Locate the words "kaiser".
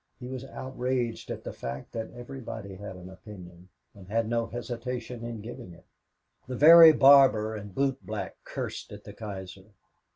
9.13-9.65